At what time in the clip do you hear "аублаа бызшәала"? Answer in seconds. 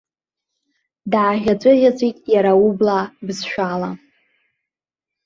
2.55-3.89